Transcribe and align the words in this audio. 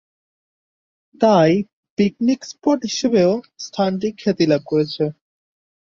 তাই 1.21 1.51
picnic 1.97 2.39
spot 2.51 2.79
হিসেবেও 2.85 3.31
স্থানটি 3.59 4.09
খ্যাতি 4.19 4.45
লাভ 4.51 4.61
করেছে। 4.71 5.03